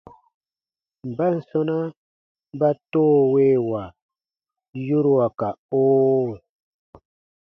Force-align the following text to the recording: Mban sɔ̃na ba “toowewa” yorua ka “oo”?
Mban 1.09 1.35
sɔ̃na 1.49 1.77
ba 2.59 2.69
“toowewa” 2.91 3.83
yorua 4.87 5.27
ka 5.39 5.47
“oo”? 5.79 6.31